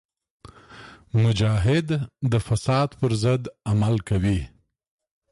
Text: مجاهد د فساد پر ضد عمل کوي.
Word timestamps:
مجاهد 1.23 1.87
د 2.31 2.33
فساد 2.47 2.89
پر 2.99 3.11
ضد 3.23 3.43
عمل 3.71 3.95
کوي. 4.09 4.39